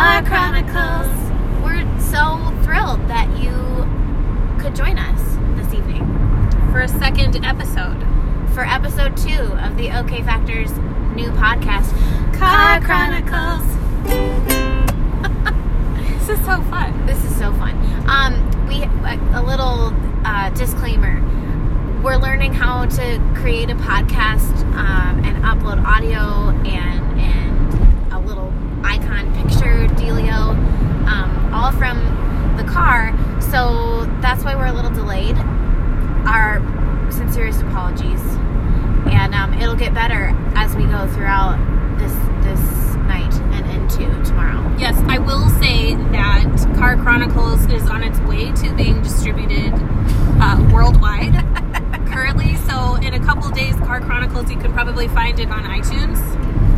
Car 0.00 0.22
Chronicles. 0.22 1.12
We're 1.62 1.84
so 2.00 2.38
thrilled 2.64 3.06
that 3.08 3.28
you 3.38 3.52
could 4.58 4.74
join 4.74 4.96
us 4.98 5.20
this 5.60 5.74
evening 5.74 6.06
For 6.72 6.80
a 6.80 6.88
second 6.88 7.36
episode. 7.44 8.00
for 8.54 8.62
episode 8.64 9.14
two 9.14 9.42
of 9.60 9.76
the 9.76 9.90
OK 9.98 10.22
Factors 10.22 10.70
new 11.14 11.30
podcast, 11.32 11.92
Car 12.38 12.80
Chronicles. 12.80 13.66
This 16.18 16.38
is 16.38 16.46
so 16.46 16.62
fun. 16.62 17.06
This 17.06 17.22
is 17.22 17.36
so 17.36 17.52
fun. 17.54 17.76
Um, 18.08 18.66
we 18.68 18.82
a, 18.84 19.38
a 19.38 19.42
little 19.42 19.92
uh, 20.24 20.48
disclaimer. 20.50 21.20
We're 22.02 22.16
learning 22.16 22.54
how 22.54 22.86
to 22.86 23.32
create 23.34 23.68
a 23.68 23.74
podcast 23.74 24.62
um, 24.76 25.22
and 25.24 25.36
upload 25.44 25.84
audio 25.84 26.50
and 26.66 27.20
and 27.20 28.12
a 28.12 28.18
little 28.20 28.50
icon 28.84 29.32
picture 29.34 29.49
dealio, 29.96 30.56
um, 31.06 31.54
all 31.54 31.72
from 31.72 31.98
the 32.56 32.64
car. 32.64 33.12
So 33.40 34.04
that's 34.20 34.44
why 34.44 34.54
we're 34.54 34.66
a 34.66 34.72
little 34.72 34.90
delayed. 34.90 35.36
Our 36.26 36.60
sincerest 37.10 37.62
apologies, 37.62 38.20
and 39.10 39.34
um, 39.34 39.54
it'll 39.54 39.74
get 39.74 39.94
better 39.94 40.34
as 40.54 40.74
we 40.76 40.84
go 40.84 41.06
throughout 41.08 41.58
this 41.98 42.12
this 42.44 42.94
night 43.06 43.32
and 43.52 43.66
into 43.70 44.06
tomorrow. 44.24 44.60
Yes, 44.78 44.96
I 45.08 45.18
will 45.18 45.48
say 45.60 45.94
that 45.94 46.74
Car 46.76 46.96
Chronicles 46.96 47.66
is 47.66 47.88
on 47.88 48.02
its 48.02 48.18
way 48.20 48.52
to 48.52 48.74
being 48.74 49.02
distributed 49.02 49.72
uh, 50.40 50.70
worldwide 50.72 51.34
currently. 52.06 52.56
So, 52.56 52.96
in 52.96 53.14
a 53.14 53.20
couple 53.20 53.50
days, 53.50 53.74
Car 53.76 54.00
Chronicles, 54.00 54.50
you 54.50 54.58
can 54.58 54.72
probably 54.72 55.08
find 55.08 55.38
it 55.40 55.50
on 55.50 55.64
iTunes, 55.64 56.18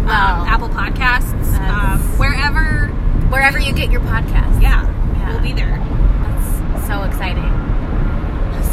Um, 0.02 0.46
Apple 0.48 0.68
Podcasts, 0.68 1.58
um, 1.60 2.00
wherever. 2.18 2.88
Wherever 3.30 3.58
you 3.58 3.72
get 3.72 3.90
your 3.90 4.00
podcast. 4.02 4.60
Yeah, 4.60 4.84
Yeah. 5.16 5.32
we'll 5.32 5.40
be 5.42 5.52
there. 5.52 5.78
That's 6.22 6.86
so 6.86 7.02
exciting. 7.04 7.48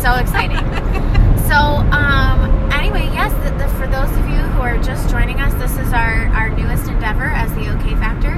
So 0.01 0.15
exciting. 0.15 0.57
so, 1.47 1.55
um, 1.95 2.69
anyway, 2.73 3.05
yes, 3.13 3.31
the, 3.43 3.51
the, 3.57 3.67
for 3.75 3.87
those 3.87 4.09
of 4.17 4.27
you 4.29 4.35
who 4.51 4.61
are 4.61 4.77
just 4.79 5.09
joining 5.09 5.39
us, 5.39 5.53
this 5.55 5.71
is 5.85 5.93
our, 5.93 6.27
our 6.35 6.49
newest 6.49 6.89
endeavor 6.89 7.25
as 7.25 7.53
the 7.55 7.69
OK 7.73 7.95
Factor 7.95 8.33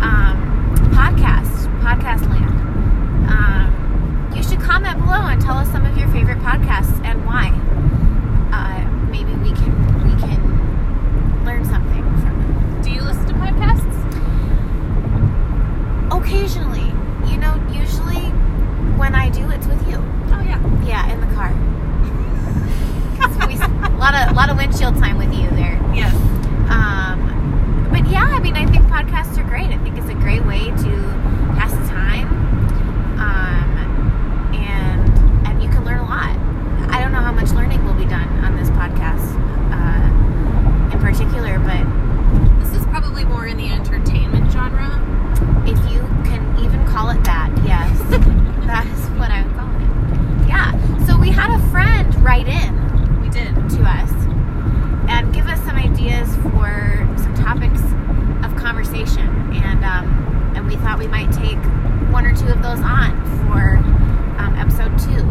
um, 0.00 0.74
podcast, 0.94 1.66
podcast 1.82 2.26
land. 2.30 2.56
Um, 3.28 4.32
you 4.34 4.42
should 4.42 4.60
comment 4.60 4.98
below 5.00 5.26
and 5.26 5.40
tell 5.42 5.58
us 5.58 5.70
some 5.70 5.84
of 5.84 5.96
your 5.98 6.08
favorite 6.08 6.38
podcasts 6.38 7.04
and 7.04 7.24
why. 7.26 7.48
Uh, 8.52 8.88
maybe 9.10 9.32
we 9.42 9.52
can 9.52 9.72
we 10.04 10.18
can 10.20 11.44
learn 11.44 11.64
something 11.66 12.02
from 12.20 12.40
them. 12.40 12.82
Do 12.82 12.90
you 12.90 13.02
listen 13.02 13.26
to 13.26 13.34
podcasts? 13.34 13.88
Occasionally, 16.12 16.86
you 17.30 17.38
know, 17.38 17.54
usually 17.72 18.22
when 18.98 19.14
I 19.14 19.30
do, 19.30 19.48
it's 19.50 19.66
with 19.66 19.80
you. 19.88 19.96
Oh, 20.32 20.40
yeah. 20.44 20.58
Yeah, 20.84 21.12
in 21.12 21.20
the 21.20 21.26
car. 21.34 21.50
'Cause 23.16 23.46
we, 23.46 23.54
a 23.60 23.96
lot 23.96 24.14
of 24.82 24.96
lot 24.96 24.96
of 24.96 25.02
windshield 25.02 25.02
time 25.02 25.18
with 25.18 25.32
you 25.34 25.48
there. 25.56 25.78
Yes. 25.94 26.14
Um, 26.70 27.88
but 27.90 28.08
yeah, 28.08 28.24
I 28.30 28.38
mean, 28.40 28.54
I 28.56 28.66
think 28.66 28.84
podcasts 28.86 29.36
are 29.38 29.44
great. 29.44 29.66
I 29.70 29.78
think 29.78 29.98
it's 29.98 30.08
a 30.08 30.14
great 30.14 30.44
way 30.46 30.66
to 30.66 30.90
pass 31.58 31.72
the 31.72 31.86
time, 31.88 32.28
um, 33.18 34.54
and 34.54 35.46
and 35.46 35.62
you 35.62 35.68
can 35.68 35.84
learn 35.84 35.98
a 35.98 36.04
lot. 36.04 36.36
I 36.90 37.00
don't 37.00 37.12
know 37.12 37.20
how 37.20 37.32
much 37.32 37.50
learning 37.50 37.84
will 37.84 37.94
be 37.94 38.06
done 38.06 38.28
on 38.44 38.56
this 38.56 38.70
podcast 38.70 39.34
uh, 39.72 40.92
in 40.94 40.98
particular, 41.00 41.58
but 41.58 41.84
This 42.60 42.80
is 42.80 42.84
probably 42.86 43.24
more 43.24 43.46
in 43.46 43.56
the 43.56 43.68
entertainment 43.68 44.50
genre. 44.52 44.88
if 45.66 45.78
you 45.92 46.00
can 46.24 46.42
even 46.64 46.84
call 46.86 47.10
it 47.10 47.22
that, 47.24 47.50
yes, 47.64 47.98
that 48.66 48.86
is 48.86 49.10
what 49.18 49.30
I 49.30 49.42
would 49.42 49.54
call 49.56 49.68
it. 49.76 50.48
Yeah. 50.48 51.06
So 51.06 51.18
we 51.18 51.30
had 51.30 51.50
a 51.50 51.58
friend 51.70 52.14
write 52.22 52.46
in 52.48 53.20
We 53.20 53.28
did. 53.28 53.54
to 53.54 53.82
us 53.84 54.10
and 55.08 55.32
give 55.34 55.46
us 55.46 55.58
some 55.64 55.76
ideas 55.76 56.28
for 56.36 57.06
some 57.18 57.34
topics 57.34 57.80
of 58.44 58.54
conversation 58.56 59.26
and 59.54 59.84
um, 59.84 60.06
and 60.56 60.66
we 60.66 60.76
thought 60.76 60.98
we 60.98 61.06
might 61.08 61.30
take 61.32 61.58
one 62.12 62.24
or 62.26 62.34
two 62.34 62.46
of 62.48 62.62
those 62.62 62.80
on 62.80 63.12
for 63.46 63.76
um, 64.40 64.54
episode 64.56 64.96
two 64.98 65.22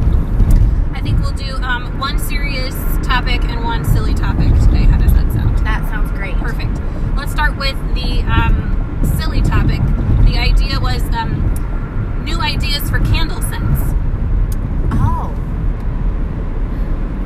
I 0.94 1.02
think 1.02 1.20
we'll 1.22 1.32
do 1.32 1.56
um, 1.64 1.98
one 2.00 2.20
serious 2.20 2.76
topic 3.08 3.44
and 3.46 3.64
one 3.64 3.86
silly 3.86 4.14
topic 4.14 4.50
today. 4.66 4.84
How 4.84 4.98
does 4.98 5.14
that 5.14 5.32
sound? 5.32 5.58
that 5.60 5.88
sounds 5.90 6.12
great 6.12 6.36
Perfect. 6.38 6.80
Let's 7.16 7.32
start 7.32 7.56
with 7.58 7.78
the 7.96 8.22
um, 8.24 9.00
silly 9.18 9.42
topic. 9.42 9.80
The 10.26 10.38
idea 10.38 10.80
was 10.80 11.02
um, 11.16 12.24
new 12.26 12.40
ideas 12.42 12.90
for 12.90 13.00
candle 13.00 13.42
scents. 13.44 13.82
oh 14.92 15.34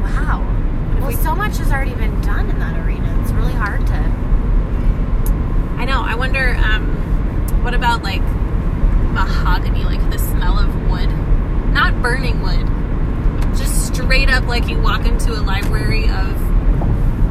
wow 0.04 0.98
well 1.00 1.08
we- 1.08 1.16
so 1.16 1.34
much 1.36 1.58
has 1.58 1.72
already 1.72 1.96
been 1.96 2.20
done 2.22 2.50
in 2.50 2.60
that 2.60 2.76
arena 2.86 3.20
it's 3.22 3.32
really 3.32 3.54
hard 3.54 3.86
to 3.88 4.14
I 5.76 5.86
know. 5.86 6.02
I 6.02 6.16
wonder, 6.16 6.56
um, 6.64 6.86
what 7.64 7.74
about 7.74 8.04
like 8.04 8.22
mahogany, 9.14 9.84
like 9.86 10.02
the 10.10 10.20
smell 10.20 10.60
of 10.60 10.74
wood? 10.90 11.10
Not 11.74 12.02
burning 12.02 12.42
wood, 12.42 12.68
just 13.58 13.94
straight 13.94 14.30
up 14.30 14.46
like 14.46 14.68
you 14.68 14.80
walk 14.80 15.06
into 15.06 15.34
a 15.34 15.42
library 15.42 16.10
of 16.10 16.40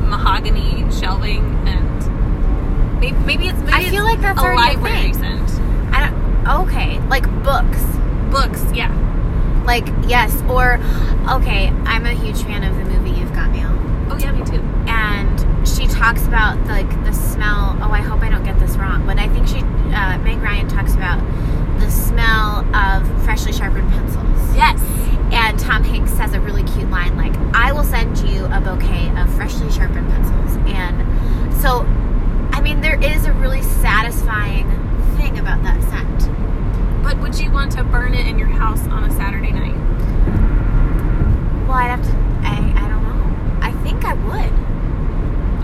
mahogany 0.08 0.84
shelving 0.92 1.44
and 1.66 3.00
maybe, 3.00 3.16
maybe 3.24 3.48
it's 3.48 3.58
maybe 3.60 3.72
I 3.72 3.84
feel 3.90 4.04
like 4.04 4.20
that's 4.20 4.40
a 4.40 4.52
a 4.52 4.54
library 4.54 5.12
thing. 5.12 5.14
scent. 5.14 5.50
I 5.94 6.08
don't 6.10 6.60
okay 6.68 6.98
like 7.08 7.24
books 7.42 7.82
Books, 8.30 8.64
yeah. 8.74 8.90
like 9.66 9.86
yes 10.08 10.34
or 10.48 10.74
okay 11.36 11.68
I'm 11.84 12.04
a 12.06 12.12
huge 12.14 12.42
fan 12.42 12.64
of 12.64 12.74
the 12.76 12.84
movie 12.84 13.10
You've 13.18 13.32
Got 13.34 13.50
Mail 13.52 13.70
Oh 14.10 14.16
yeah, 14.18 14.32
me 14.32 14.44
too. 14.44 14.60
and 14.88 15.68
she 15.68 15.86
talks 16.02 16.26
about 16.26 16.58
like 16.66 16.90
the 17.04 17.12
smell. 17.12 17.78
Oh, 17.80 17.92
I 17.92 18.00
hope 18.00 18.22
I 18.22 18.28
don't 18.28 18.42
get 18.42 18.58
this 18.58 18.74
wrong, 18.74 19.06
but 19.06 19.20
I 19.20 19.28
think 19.28 19.46
she, 19.46 19.58
uh, 19.58 20.18
Meg 20.18 20.42
Ryan 20.42 20.66
talks 20.66 20.94
about 20.94 21.20
the 21.78 21.88
smell 21.88 22.66
of 22.74 23.06
freshly 23.22 23.52
sharpened 23.52 23.88
pencils. 23.88 24.56
Yes. 24.56 24.82
And 25.32 25.56
Tom 25.60 25.84
Hanks 25.84 26.12
has 26.18 26.34
a 26.34 26.40
really 26.40 26.64
cute 26.64 26.90
line 26.90 27.16
like, 27.16 27.32
"I 27.54 27.70
will 27.70 27.84
send 27.84 28.18
you 28.18 28.46
a 28.46 28.60
bouquet 28.60 29.12
of 29.16 29.32
freshly 29.34 29.70
sharpened 29.70 30.08
pencils." 30.10 30.56
And 30.66 31.54
so, 31.62 31.86
I 32.52 32.60
mean, 32.60 32.80
there 32.80 32.98
is 33.00 33.24
a 33.24 33.32
really 33.34 33.62
satisfying 33.62 34.68
thing 35.16 35.38
about 35.38 35.62
that 35.62 35.80
scent. 35.84 36.30
But 37.04 37.18
would 37.18 37.38
you 37.38 37.52
want 37.52 37.70
to 37.72 37.84
burn 37.84 38.14
it 38.14 38.26
in 38.26 38.40
your 38.40 38.48
house 38.48 38.84
on 38.88 39.04
a 39.04 39.10
Saturday 39.12 39.52
night? 39.52 39.76
Well, 41.68 41.78
I'd 41.78 41.94
have 41.94 42.02
to. 42.02 42.12
I, 42.42 42.84
I 42.84 42.88
don't 42.88 43.04
know. 43.04 43.58
I 43.62 43.70
think 43.84 44.04
I 44.04 44.14
would. 44.14 44.52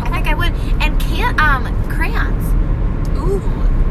I 0.01 0.11
think 0.11 0.27
I 0.29 0.35
would. 0.35 0.53
And 0.83 0.99
can't 1.01 1.39
um 1.41 1.67
crayons. 1.91 2.45
Ooh. 3.19 3.43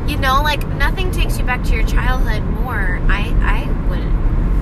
you 0.09 0.18
know 0.18 0.42
like 0.42 0.66
nothing 0.69 1.12
takes 1.12 1.37
you 1.37 1.37
back 1.47 1.63
to 1.63 1.74
your 1.74 1.85
childhood 1.88 2.44
more 2.62 3.00
i 3.08 3.34
i 3.41 3.66
would 3.88 4.03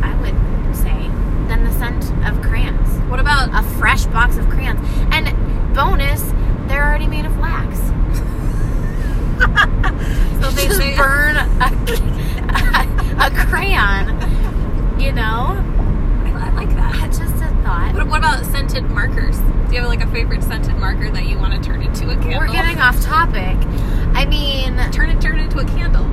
i 0.06 0.14
would 0.22 0.36
say 0.76 1.10
than 1.48 1.64
the 1.64 1.72
scent 1.74 2.04
of 2.28 2.40
crayons 2.44 2.90
What 3.10 3.20
about 3.20 3.50
a 3.52 3.64
fresh 3.80 4.06
box 4.06 4.38
of 4.38 4.48
crayons 4.50 4.80
and 5.12 5.34
bonus 5.74 6.22
they're 6.68 6.86
already 6.88 7.08
made 7.08 7.26
of 7.26 7.36
wax 7.40 7.80
so 10.40 10.52
they 10.52 10.68
just 10.68 10.80
burn 10.98 11.38
a, 11.38 11.50
a, 13.20 13.32
crayon 13.48 14.10
you 15.00 15.12
know 15.12 15.58
I, 16.24 16.30
I 16.36 16.52
like 16.54 16.70
that. 16.76 16.94
that's 17.02 17.18
just 17.18 17.34
a 17.38 17.48
thought 17.64 17.96
What, 17.96 18.08
what 18.10 18.20
about 18.20 18.46
scented 18.46 18.84
markers? 18.92 19.40
Do 19.40 19.74
you 19.74 19.80
have 19.82 19.90
like 19.90 20.04
a 20.04 20.08
favorite 20.12 20.44
scented 20.44 20.76
marker 20.76 21.10
that 21.10 21.26
you 21.26 21.40
want 21.40 21.56
to 21.56 21.60
turn 21.68 21.82
into 21.82 22.12
a 22.12 22.16
candle? 22.16 22.42
we're 22.42 22.52
getting 22.52 22.78
off 22.78 23.02
topic 23.02 23.58
i 24.16 24.24
mean 24.26 24.78
turn 24.92 25.10
it 25.10 25.20
turn 25.20 25.40
it 25.40 25.46
into 25.46 25.58
a 25.58 25.66
candle. 25.66 26.06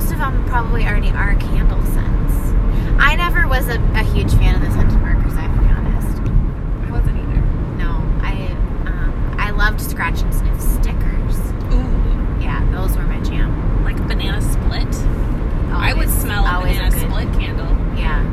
You 0.00 0.06
know. 0.08 0.08
well 0.08 0.08
most 0.08 0.12
of 0.12 0.18
them 0.18 0.44
probably 0.46 0.84
already 0.86 1.10
are 1.10 1.34
candle 1.36 1.82
scents 1.84 2.34
i 2.98 3.14
never 3.16 3.46
was 3.48 3.68
a, 3.68 3.78
a 3.94 4.02
huge 4.02 4.32
fan 4.34 4.54
of 4.56 4.62
the 4.62 4.70
scented 4.70 5.00
markers 5.00 5.34
i 5.34 5.40
have 5.42 5.54
to 5.54 5.60
be 5.60 5.68
honest 5.68 6.18
I 6.86 6.90
wasn't 6.92 7.18
either. 7.18 7.40
No, 7.76 7.90
I 8.22 8.32
um, 8.86 9.36
I 9.38 9.50
loved 9.50 9.80
scratch 9.80 10.20
and 10.22 10.34
sniff 10.34 10.60
stickers. 10.60 11.38
Ooh. 11.72 12.42
Yeah, 12.42 12.66
those 12.72 12.96
were 12.96 13.04
my 13.04 13.20
jam. 13.20 13.84
Like 13.84 13.96
banana 14.08 14.40
split. 14.42 14.92
I 15.72 15.92
would 15.94 16.08
Always- 16.08 16.20
smell 16.20 16.44
a 16.44 16.50
always 16.52 16.76
banana 16.76 16.90
good- 16.90 17.10
split 17.10 17.32
candle. 17.40 17.68
Yeah, 17.96 18.24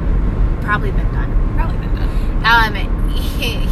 probably 0.64 0.92
been 0.92 1.12
done. 1.14 1.54
Probably 1.56 1.78
been 1.78 1.96
done. 1.96 2.10
Um, 2.46 3.10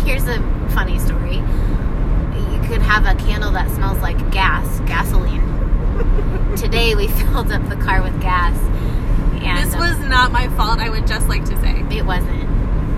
here's 0.05 0.27
a 0.27 0.37
funny 0.75 0.99
story. 0.99 1.37
You 1.37 2.59
could 2.69 2.81
have 2.83 3.05
a 3.07 3.15
candle 3.25 3.51
that 3.51 3.71
smells 3.71 3.97
like 3.99 4.17
gas, 4.31 4.79
gasoline. 4.81 5.41
Today 6.57 6.93
we 6.95 7.07
filled 7.07 7.51
up 7.51 7.67
the 7.69 7.75
car 7.77 8.01
with 8.03 8.19
gas, 8.21 8.55
and 9.41 9.57
This 9.67 9.75
was 9.75 9.97
not 10.07 10.31
my 10.31 10.47
fault. 10.77 10.87
I 10.87 10.89
would 10.89 11.07
just 11.07 11.27
like 11.27 11.45
to 11.45 11.59
say. 11.61 11.83
it 11.91 12.05
wasn't. 12.05 12.41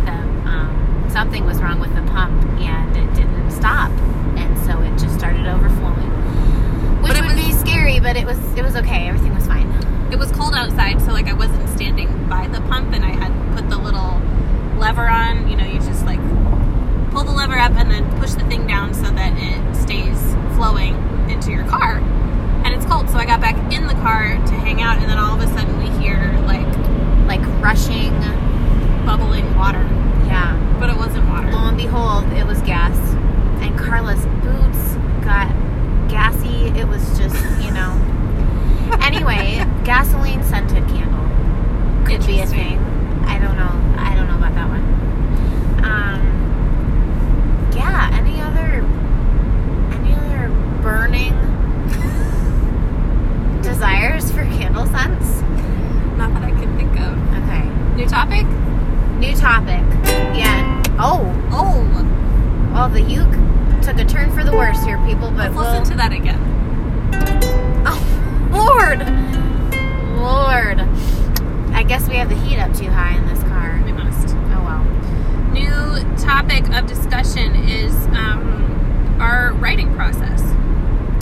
The, 0.06 0.12
um, 0.50 1.06
something 1.12 1.45
was 1.45 1.62
wrong 1.62 1.79
with 1.79 1.94
the 1.95 2.01
pump, 2.12 2.44
and 2.59 2.95
it 2.97 3.13
didn't 3.15 3.51
stop, 3.51 3.91
and 4.38 4.57
so 4.65 4.79
it 4.81 4.91
just 4.97 5.15
started 5.18 5.45
overflowing. 5.47 6.12
Which 7.01 7.12
But 7.13 7.18
it 7.18 7.21
would 7.27 7.35
was- 7.35 7.45
be 7.45 7.51
scary 7.53 8.00
but 8.00 8.15
it 8.15 8.25
was 8.25 8.38
it 8.57 8.63
was 8.63 8.75
okay. 8.75 9.07
Everything 9.07 9.33
was 9.35 9.45
fine. 9.47 9.68
it 10.12 10.18
was 10.18 10.31
cold 10.31 10.53
outside, 10.56 11.01
so 11.01 11.12
like 11.12 11.27
I 11.27 11.33
wasn't 11.33 11.68
standing 11.69 12.27
by 12.27 12.47
the 12.47 12.62
pump, 12.62 12.94
and 12.94 13.03
I 13.06 13.09
had 13.12 13.31
put 13.56 13.69
the 13.69 13.77
little 13.77 14.21
lever 14.77 15.07
on. 15.07 15.47
You 15.50 15.56
know, 15.57 15.65
you 15.65 15.80
just 15.80 16.06
like 16.06 16.19
pull 17.12 17.23
the 17.23 17.31
lever 17.31 17.57
up 17.57 17.71
and 17.75 17.89
then 17.91 18.03
push 18.19 18.31
the 18.33 18.45
thing 18.45 18.65
down 18.68 18.94
so 18.94 19.03
that 19.12 19.33
it 19.38 19.75
stays 19.75 20.19
flowing 20.56 20.95
into 21.30 21.51
your 21.51 21.65
car. 21.65 21.97
And 22.65 22.73
it's 22.75 22.85
cold, 22.85 23.09
so 23.09 23.18
I 23.18 23.25
got 23.25 23.39
back 23.41 23.56
in 23.71 23.88
the 23.88 23.94
car 23.95 24.30
to 24.35 24.53
hang 24.53 24.81
out, 24.81 24.97
and 24.97 25.09
then 25.09 25.18
all 25.18 25.35
of 25.35 25.41
a 25.41 25.47
sudden 25.53 25.77
we 25.80 25.89
hear 26.03 26.18
like 26.47 26.65
Like 27.27 27.41
rushing. 27.63 28.13
bubbling 29.06 29.56
water, 29.56 29.83
Yeah. 30.27 30.56
but 30.80 30.89
it 30.89 30.97
wasn't 30.97 31.27
water. 31.30 31.51
Lo 31.51 31.68
and 31.68 31.77
behold, 31.77 32.25
it 32.33 32.45
was 32.45 32.62
gas. 32.62 32.97
And 33.62 33.77
Carla's 33.77 34.25
boots 34.44 34.95
got 35.23 35.47
gassy. 36.09 36.68
It 36.80 36.88
was 36.88 37.03
just, 37.18 37.35
you 37.63 37.71
know. 37.71 37.91
anyway, 39.01 39.63
gasoline 39.83 40.44
scented 40.44 40.88
candle 40.88 41.25
be 42.27 42.41
a 42.41 42.45
thing. 42.45 42.77
I 43.25 43.39
don't 43.39 43.56
know. 43.56 43.71
I 43.97 44.13
don't 44.13 44.27
know 44.27 44.35
about 44.35 44.53
that 44.53 44.68
one. 44.68 44.83
Um, 45.85 46.19
yeah. 47.74 48.09
Any 48.13 48.41
other? 48.41 48.83
Any 49.95 50.13
other 50.13 50.50
burning 50.83 51.31
desires 53.62 54.29
for 54.29 54.44
candle 54.44 54.85
scents? 54.88 55.39
Not 56.18 56.33
that 56.33 56.44
I 56.44 56.51
can 56.51 56.75
think 56.77 57.00
of. 57.00 57.18
Okay. 57.44 57.63
New 57.95 58.07
topic? 58.07 58.45
New 59.19 59.33
topic. 59.33 59.81
Yeah. 60.38 60.83
Oh. 61.00 61.23
Oh, 61.51 61.85
Well, 62.73 62.89
the 62.89 63.01
uke 63.01 63.31
took 63.81 63.97
a 64.00 64.03
turn 64.06 64.31
for 64.33 64.44
the 64.44 64.51
worse 64.51 64.83
here, 64.83 64.97
people. 65.06 65.30
But 65.31 65.38
let's 65.38 65.56
we'll, 65.56 65.63
listen 65.80 65.85
to 65.91 65.95
that 65.97 66.12
again. 66.12 66.41
Oh, 67.88 68.01
Lord, 68.77 69.00
Lord. 70.19 70.81
I 71.77 71.83
guess 71.83 72.09
we 72.09 72.15
have 72.15 72.27
the 72.29 72.35
heat 72.35 72.57
up 72.57 72.74
too 72.75 72.89
high 72.89 73.15
in 73.15 73.27
this 73.27 73.44
car. 73.44 73.79
We 73.85 73.91
must. 73.91 74.35
Oh 74.35 74.63
well. 74.65 74.83
New 75.53 76.18
topic 76.18 76.68
of 76.69 76.88
discussion 76.88 77.56
is 77.56 77.94
um, 78.07 79.18
our 79.21 79.53
writing 79.53 79.94
process. 79.94 80.41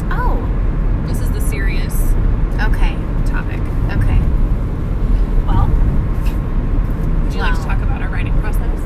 Oh. 0.10 0.42
This 1.08 1.20
is 1.20 1.30
the 1.32 1.42
serious 1.42 1.94
Okay. 2.68 2.96
topic. 3.26 3.60
Okay. 4.00 4.20
Well, 5.46 5.68
would 7.26 7.34
you 7.34 7.42
like 7.42 7.54
to 7.56 7.60
Well. 7.60 7.68
talk 7.68 7.82
about 7.84 8.02
our 8.02 8.08
writing 8.10 8.34
process? 8.40 8.80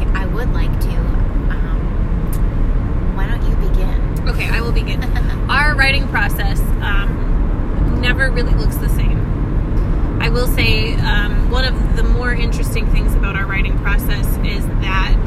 Yeah, 0.00 0.10
I 0.14 0.24
would 0.26 0.50
like 0.54 0.72
to. 0.80 0.96
Um, 1.52 1.80
why 3.16 3.26
don't 3.28 3.42
you 3.46 3.54
begin? 3.68 4.28
Okay, 4.30 4.48
I 4.48 4.62
will 4.62 4.72
begin. 4.72 5.04
Our 5.50 5.74
writing 5.76 6.08
process 6.08 6.58
um, 6.80 7.98
never 8.00 8.30
really 8.30 8.54
looks 8.54 8.76
the 8.76 8.88
same. 8.88 9.18
I 10.20 10.30
will 10.30 10.48
say 10.48 10.94
um, 10.96 11.48
one 11.50 11.64
of 11.64 11.96
the 11.96 12.02
more 12.02 12.32
interesting 12.32 12.86
things 12.90 13.14
about 13.14 13.36
our 13.36 13.46
writing 13.46 13.78
process 13.78 14.26
is 14.44 14.66
that 14.66 15.24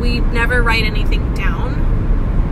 we 0.00 0.20
never 0.52 0.62
write 0.62 0.84
anything 0.84 1.32
down. 1.32 1.72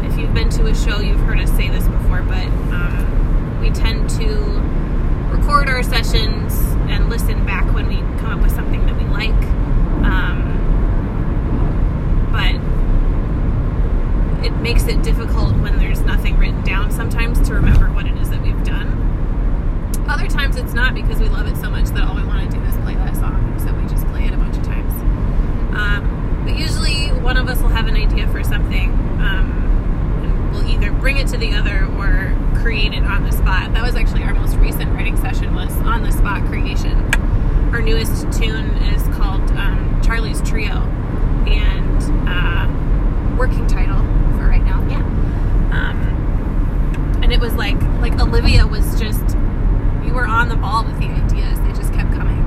If 0.06 0.18
you've 0.18 0.32
been 0.32 0.48
to 0.50 0.64
a 0.68 0.74
show, 0.74 1.00
you've 1.00 1.20
heard 1.20 1.38
us 1.38 1.50
say 1.50 1.68
this 1.68 1.86
before, 1.86 2.22
but 2.22 2.46
um, 2.72 3.60
we 3.60 3.68
tend 3.68 4.08
to 4.10 4.36
record 5.28 5.68
our 5.68 5.82
sessions 5.82 6.54
and 6.88 7.10
listen 7.10 7.44
back 7.44 7.70
when 7.74 7.88
we 7.88 7.96
come 8.18 8.38
up 8.38 8.40
with 8.40 8.52
something 8.52 8.86
that 8.86 8.96
we 8.96 9.04
like. 9.04 9.34
Um, 10.02 10.40
but 12.32 12.54
it 14.46 14.56
makes 14.62 14.86
it 14.86 15.02
difficult 15.02 15.54
when 15.58 15.78
there's 15.78 16.00
nothing 16.00 16.38
written 16.38 16.62
down 16.64 16.90
sometimes 16.90 17.46
to 17.48 17.54
remember 17.54 17.92
what 17.92 18.06
it 18.06 18.16
is 18.16 18.30
that 18.30 18.40
we've 18.40 18.64
done. 18.64 18.96
Other 20.08 20.26
times 20.26 20.56
it's 20.56 20.72
not 20.72 20.94
because 20.94 21.20
we 21.20 21.28
love 21.28 21.46
it 21.46 21.56
so 21.58 21.68
much 21.68 21.88
that 21.88 22.04
all 22.04 22.16
we 22.16 22.24
want 22.24 22.50
to 22.50 22.56
do 22.56 22.64
is 22.64 22.74
play 22.78 22.94
that 22.94 23.14
song, 23.14 23.58
so 23.58 23.74
we 23.74 23.82
just 23.90 24.06
play 24.06 24.24
it 24.24 24.32
a 24.32 24.38
bunch 24.38 24.56
of 24.56 24.62
times. 24.62 24.94
Um, 25.76 26.42
but 26.46 26.56
usually 26.56 27.10
one 27.30 27.36
of 27.36 27.48
us 27.48 27.62
will 27.62 27.68
have 27.68 27.86
an 27.86 27.94
idea 27.94 28.26
for 28.32 28.42
something, 28.42 28.90
um, 29.20 30.20
and 30.24 30.50
we'll 30.50 30.66
either 30.66 30.90
bring 30.90 31.16
it 31.16 31.28
to 31.28 31.36
the 31.36 31.54
other 31.54 31.84
or 31.96 32.36
create 32.60 32.92
it 32.92 33.04
on 33.04 33.22
the 33.22 33.30
spot. 33.30 33.72
That 33.72 33.84
was 33.84 33.94
actually 33.94 34.24
our 34.24 34.34
most 34.34 34.56
recent 34.56 34.92
writing 34.94 35.16
session 35.16 35.54
was 35.54 35.70
on 35.82 36.02
the 36.02 36.10
spot 36.10 36.44
creation. 36.46 36.98
Our 37.72 37.82
newest 37.82 38.22
tune 38.32 38.70
is 38.82 39.04
called 39.16 39.48
um, 39.52 40.00
Charlie's 40.02 40.42
Trio, 40.42 40.82
and 41.46 42.02
uh, 42.28 43.36
working 43.38 43.64
title 43.68 44.00
for 44.36 44.48
right 44.48 44.64
now. 44.64 44.84
Yeah. 44.88 45.04
Um, 45.70 47.20
and 47.22 47.32
it 47.32 47.38
was 47.38 47.54
like 47.54 47.80
like 48.00 48.18
Olivia 48.18 48.66
was 48.66 48.98
just 48.98 49.36
you 50.04 50.14
were 50.14 50.26
on 50.26 50.48
the 50.48 50.56
ball 50.56 50.84
with 50.84 50.98
the 50.98 51.06
ideas. 51.06 51.60
They 51.60 51.72
just 51.80 51.94
kept 51.94 52.10
coming. 52.10 52.42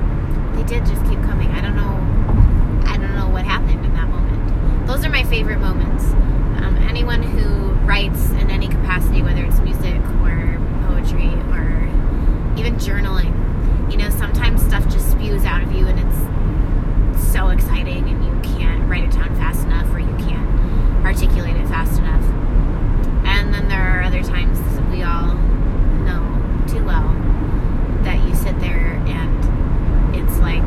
They 0.56 0.62
did 0.64 0.84
just 0.84 1.02
keep 1.06 1.22
coming. 1.22 1.48
I 1.52 1.62
don't 1.62 1.74
know. 1.74 2.84
I 2.86 2.98
don't 2.98 3.14
know 3.14 3.30
what 3.30 3.46
happened 3.46 3.82
in 3.82 3.94
that 3.94 4.08
moment. 4.08 4.24
Those 4.94 5.06
are 5.06 5.10
my 5.10 5.24
favorite 5.24 5.58
moments. 5.58 6.04
Um, 6.62 6.78
anyone 6.88 7.20
who 7.20 7.72
writes 7.84 8.30
in 8.30 8.48
any 8.48 8.68
capacity, 8.68 9.22
whether 9.22 9.44
it's 9.44 9.58
music 9.58 10.00
or 10.22 10.56
poetry 10.86 11.30
or 11.50 11.82
even 12.56 12.76
journaling, 12.76 13.34
you 13.90 13.96
know, 13.98 14.08
sometimes 14.10 14.62
stuff 14.62 14.84
just 14.84 15.10
spews 15.10 15.44
out 15.44 15.64
of 15.64 15.72
you 15.72 15.88
and 15.88 15.98
it's 15.98 17.32
so 17.32 17.48
exciting 17.48 18.08
and 18.08 18.24
you 18.24 18.56
can't 18.56 18.88
write 18.88 19.02
it 19.02 19.10
down 19.10 19.34
fast 19.34 19.64
enough 19.64 19.92
or 19.92 19.98
you 19.98 20.14
can't 20.28 21.04
articulate 21.04 21.56
it 21.56 21.66
fast 21.66 21.98
enough. 21.98 22.22
And 23.26 23.52
then 23.52 23.68
there 23.68 23.82
are 23.82 24.02
other 24.04 24.22
times 24.22 24.60
we 24.92 25.02
all 25.02 25.34
know 26.04 26.22
too 26.68 26.84
well 26.84 27.08
that 28.04 28.22
you 28.28 28.32
sit 28.36 28.60
there 28.60 29.02
and 29.08 30.14
it's 30.14 30.38
like 30.38 30.62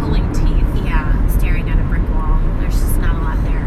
Pulling 0.00 0.32
teeth. 0.32 0.84
yeah, 0.84 1.26
staring 1.28 1.68
at 1.70 1.78
a 1.78 1.82
brick 1.84 2.02
wall. 2.10 2.38
There's 2.60 2.78
just 2.78 2.98
not 2.98 3.14
a 3.16 3.18
lot 3.20 3.42
there. 3.44 3.64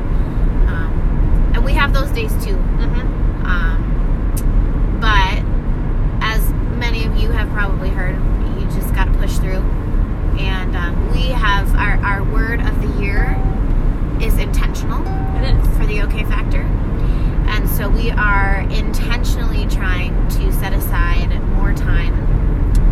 Um, 0.70 1.52
and 1.56 1.66
we 1.66 1.74
have 1.74 1.94
those 1.94 2.12
days 2.12 2.32
too. 2.46 2.56
Mm-hmm. 2.56 3.46
Um, 3.46 5.00
but 5.02 5.42
as 6.24 6.52
many 6.78 7.06
of 7.06 7.16
you 7.18 7.32
have 7.32 7.50
probably 7.50 7.90
heard, 7.90 8.16
you 8.60 8.66
just 8.66 8.94
got 8.94 9.06
to 9.06 9.12
push 9.14 9.38
through. 9.38 9.64
And 10.38 10.76
um, 10.76 11.12
we 11.12 11.28
have 11.30 11.74
our, 11.76 11.98
our 12.04 12.24
word 12.24 12.60
of 12.62 12.80
the 12.82 13.02
year 13.02 13.36
is 14.22 14.38
intentional 14.38 15.02
It 15.42 15.56
is. 15.56 15.78
for 15.78 15.88
the 15.88 16.02
OK 16.02 16.24
Factor. 16.26 16.62
And 17.50 17.68
so 17.68 17.90
we 18.08 18.14
are 18.14 18.62
intentionally 18.70 19.68
trying 19.68 20.14
to 20.30 20.50
set 20.54 20.72
aside 20.72 21.44
more 21.58 21.74
time 21.74 22.14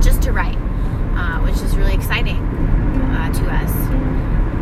just 0.02 0.22
to 0.22 0.34
write, 0.34 0.58
uh, 1.16 1.40
which 1.40 1.56
is 1.62 1.78
really 1.78 1.94
exciting 1.94 2.36
uh, 2.36 3.32
to 3.32 3.46
us. 3.50 3.72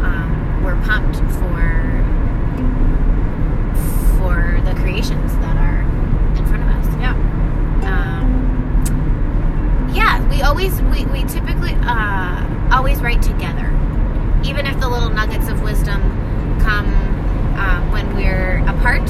Um, 0.04 0.62
we're 0.64 0.80
pumped 0.84 1.16
for 1.40 2.04
for 4.20 4.62
the 4.64 4.80
creations 4.80 5.34
that 5.38 5.58
are 5.58 5.82
in 6.38 6.46
front 6.46 6.62
of 6.62 6.70
us. 6.70 6.86
Yeah. 7.00 7.16
Um, 7.90 8.28
yeah, 9.92 10.22
we 10.30 10.44
always 10.44 10.80
we, 10.84 11.08
we 11.08 11.24
typically 11.24 11.74
uh, 11.82 12.70
always 12.72 13.02
write 13.02 13.24
together, 13.24 13.74
even 14.46 14.68
if 14.68 14.80
the 14.80 14.88
little 14.88 15.10
nuggets 15.10 15.50
of 15.50 15.64
wisdom 15.64 16.00
come 16.60 16.94
um, 17.58 17.92
when 17.92 18.16
we're 18.16 18.60
apart. 18.68 19.10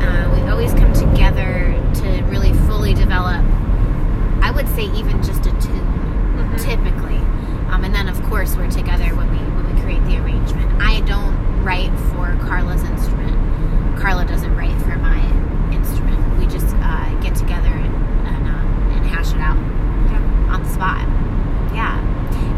Uh, 0.00 0.30
we 0.34 0.40
always 0.50 0.72
come 0.74 0.92
together 0.92 1.74
to 1.94 2.22
really 2.30 2.52
fully 2.68 2.94
develop. 2.94 3.44
I 4.42 4.50
would 4.54 4.68
say 4.70 4.84
even 4.84 5.22
just 5.22 5.46
a 5.46 5.50
tune, 5.60 5.86
Mhm. 6.36 6.58
typically, 6.60 7.18
um, 7.70 7.84
and 7.84 7.94
then 7.94 8.08
of 8.08 8.22
course 8.24 8.56
we're 8.56 8.70
together 8.70 9.14
when 9.14 9.30
we 9.30 9.38
when 9.38 9.74
we 9.74 9.80
create 9.82 10.04
the 10.06 10.18
arrangement. 10.18 10.70
I 10.82 11.00
don't 11.00 11.34
write 11.64 11.92
for 12.12 12.34
Carla's 12.46 12.82
instrument. 12.84 13.36
Carla 13.98 14.24
doesn't 14.24 14.54
write 14.56 14.76
for 14.82 14.96
my 14.98 15.20
instrument. 15.72 16.18
We 16.38 16.46
just 16.46 16.74
uh, 16.82 17.08
get 17.20 17.34
together 17.34 17.68
and 17.72 17.94
and, 18.26 18.46
uh, 18.46 18.94
and 18.96 19.06
hash 19.06 19.32
it 19.32 19.40
out 19.40 19.56
Yeah. 20.10 20.54
on 20.54 20.62
the 20.62 20.68
spot. 20.68 21.04
Yeah. 21.74 21.98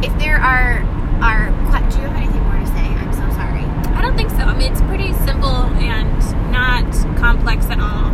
If 0.02 0.16
there 0.18 0.37
are 0.40 0.83
are 1.23 1.50
do 1.90 1.97
you 1.97 2.02
have 2.07 2.16
anything 2.16 2.42
more 2.45 2.59
to 2.61 2.66
say? 2.66 2.87
I'm 3.00 3.12
so 3.12 3.26
sorry. 3.35 3.64
I 3.97 4.02
don't 4.02 4.16
think 4.16 4.30
so. 4.30 4.38
I 4.45 4.54
mean, 4.57 4.71
it's 4.73 4.83
pretty 4.83 5.12
simple 5.25 5.57
and 5.80 6.23
not 6.58 6.84
complex 7.18 7.66
at 7.70 7.78
all. 7.78 8.10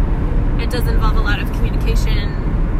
It 0.60 0.68
does 0.70 0.86
involve 0.86 1.16
a 1.16 1.20
lot 1.20 1.40
of 1.40 1.50
communication 1.52 2.28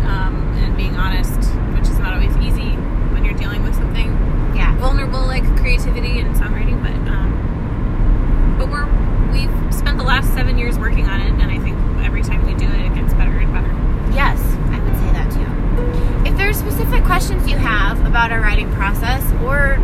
um, 0.05 0.35
and 0.63 0.77
being 0.77 0.95
honest, 0.97 1.37
which 1.75 1.89
is 1.89 1.99
not 1.99 2.13
always 2.13 2.37
easy 2.37 2.71
when 3.13 3.25
you're 3.25 3.35
dealing 3.45 3.63
with 3.65 3.75
something 3.75 4.09
Yeah. 4.55 4.77
vulnerable 4.77 5.21
like 5.27 5.45
creativity 5.57 6.21
and 6.21 6.35
songwriting. 6.37 6.79
But 6.83 6.97
um, 7.13 8.57
but 8.59 8.69
we're 8.69 8.87
we've 9.33 9.75
spent 9.75 9.97
the 9.99 10.05
last 10.05 10.33
seven 10.35 10.59
years 10.59 10.79
working 10.79 11.07
on 11.07 11.21
it, 11.21 11.33
and 11.43 11.51
I 11.51 11.59
think 11.59 11.77
every 12.05 12.23
time 12.23 12.45
we 12.47 12.55
do 12.55 12.67
it, 12.67 12.81
it 12.87 12.95
gets 12.95 13.15
better 13.15 13.37
and 13.39 13.51
better. 13.53 13.73
Yes, 14.15 14.39
I 14.71 14.79
would 14.85 14.97
say 15.03 15.11
that 15.17 15.29
too. 15.33 16.29
If 16.29 16.37
there 16.37 16.49
are 16.49 16.53
specific 16.53 17.05
questions 17.05 17.49
you 17.49 17.57
have 17.57 18.05
about 18.07 18.31
our 18.31 18.41
writing 18.41 18.71
process 18.75 19.23
or, 19.43 19.79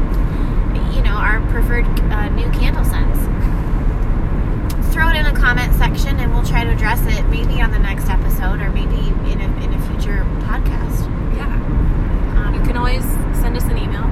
you 0.94 1.02
know, 1.02 1.16
our 1.16 1.40
preferred 1.50 1.86
uh, 2.12 2.28
new 2.28 2.48
candle 2.52 2.84
scents, 2.84 3.18
throw 4.92 5.08
it 5.08 5.16
in 5.16 5.26
a 5.26 5.34
comment 5.34 5.72
section 5.74 6.18
and 6.20 6.32
we'll 6.32 6.44
try 6.44 6.62
to 6.64 6.70
address 6.70 7.00
it 7.06 7.24
maybe 7.28 7.60
on 7.60 7.70
the 7.72 7.78
next 7.78 8.08
episode 8.08 8.60
or 8.60 8.70
maybe 8.70 9.00
in 9.32 9.40
a, 9.40 9.48
in 9.64 9.72
a 9.74 9.80
future 9.88 10.22
podcast. 10.46 11.06
Yeah. 11.36 11.46
Um, 12.38 12.54
You 12.54 12.60
can 12.62 12.76
always 12.76 13.02
send 13.42 13.56
us 13.56 13.64
an 13.64 13.78
email, 13.78 14.06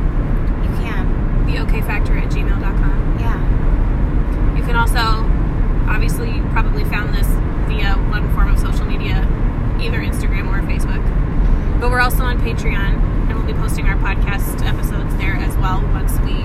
You 0.65 0.71
can. 0.83 1.05
theokfactor 1.47 2.21
at 2.23 2.29
gmail.com. 2.31 3.17
Yeah. 3.21 4.57
You 4.57 4.63
can 4.65 4.75
also, 4.77 5.05
obviously, 5.91 6.31
you 6.37 6.43
probably 6.53 6.85
found 6.85 7.15
this 7.15 7.27
via 7.69 7.95
one 8.11 8.33
form 8.35 8.49
of 8.53 8.59
social 8.59 8.85
media, 8.85 9.23
either 9.81 9.99
Instagram 10.01 10.47
or 10.49 10.61
Facebook. 10.67 11.03
But 11.81 11.91
we're 11.91 12.01
also 12.01 12.23
on 12.25 12.39
Patreon, 12.69 13.29
and 13.29 13.35
we'll 13.35 13.47
be 13.47 13.55
posting 13.55 13.87
our 13.87 13.97
podcast 13.97 14.65
episodes 14.67 15.17
there 15.17 15.35
as 15.35 15.57
well 15.57 15.81
once 15.93 16.13
we 16.21 16.43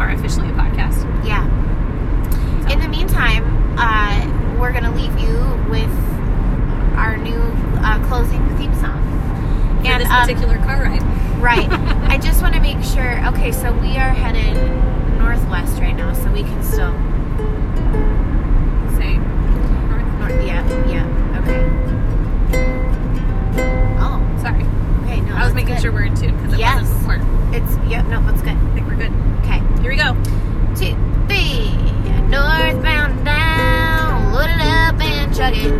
are 0.00 0.10
officially 0.10 0.48
a 0.48 0.52
podcast. 0.52 1.04
Yeah. 1.24 1.46
So, 2.62 2.72
In 2.72 2.80
the 2.80 2.88
meantime, 2.88 3.44
uh, 3.78 4.58
we're 4.58 4.72
going 4.72 4.84
to 4.84 4.90
leave 4.90 5.16
you 5.18 5.36
with 5.70 5.90
our 6.96 7.16
new 7.16 7.38
uh, 7.82 8.04
closing 8.08 8.44
theme 8.56 8.74
song. 8.74 8.98
for 9.80 9.86
And 9.86 10.02
this 10.02 10.10
um, 10.10 10.26
particular 10.26 10.58
car 10.58 10.82
ride. 10.82 11.02
Right. 11.40 11.68
I 12.10 12.18
just 12.18 12.42
want 12.42 12.54
to 12.54 12.60
make 12.60 12.82
sure. 12.84 13.24
Okay, 13.28 13.52
so 13.52 13.72
we 13.78 13.96
are 13.96 14.10
headed 14.10 14.56
northwest 15.18 15.78
right 15.80 15.96
now, 15.96 16.12
so 16.14 16.30
we 16.32 16.42
can 16.42 16.62
still. 16.64 16.92
Making 25.60 25.74
good. 25.76 25.82
sure 25.82 25.92
we're 25.92 26.04
in 26.04 26.14
tune 26.16 26.36
because 26.36 26.54
it 26.54 26.58
Yes. 26.58 26.80
wasn't 26.82 26.98
before. 26.98 27.54
it's. 27.56 27.90
Yep. 27.90 28.06
No, 28.06 28.22
that's 28.22 28.42
good. 28.42 28.56
I 28.56 28.74
think 28.74 28.86
we're 28.88 28.96
good. 28.96 29.12
Okay. 29.44 29.60
Here 29.82 29.90
we 29.90 29.96
go. 29.96 30.14
Two, 30.74 30.96
three. 31.28 31.76
Northbound 32.28 33.24
down. 33.24 34.32
Load 34.32 34.48
it 34.50 34.60
up 34.60 35.00
and 35.02 35.34
chug 35.34 35.54
it. 35.56 35.72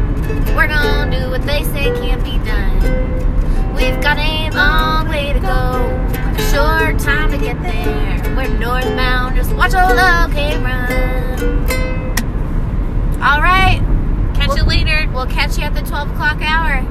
We're 0.57 0.67
gonna 0.69 1.11
do 1.19 1.31
what 1.31 1.43
they 1.43 1.63
say 1.65 1.85
can't 2.01 2.23
be 2.25 2.39
done. 2.39 3.75
We've 3.75 4.01
got 4.03 4.19
a 4.19 4.51
long 4.51 5.09
way 5.09 5.33
to 5.33 5.39
go. 5.41 5.49
A 5.49 6.43
short 6.53 6.99
time 6.99 7.31
to 7.31 7.39
get 7.39 7.61
there. 7.63 8.35
We're 8.37 8.49
northbound. 8.59 9.37
Just 9.37 9.53
watch 9.55 9.75
old 9.75 9.93
okay 10.31 10.59
run. 10.63 10.91
All 13.23 13.41
right. 13.41 13.81
Catch 14.35 14.49
Well- 14.49 14.57
you 14.59 14.65
later. 14.65 15.09
We'll 15.15 15.27
catch 15.27 15.57
you 15.59 15.65
at 15.65 15.75
the 15.75 15.83
12 15.83 16.11
o'clock 16.11 16.39
hour. 16.43 16.83